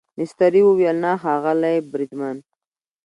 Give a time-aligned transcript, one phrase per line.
[0.17, 2.37] مستري وویل نه ښاغلی بریدمن.